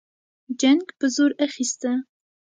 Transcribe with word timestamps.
جنګ 0.59 0.85
به 0.97 1.05
زور 1.15 1.31
اخیسته. 1.45 1.91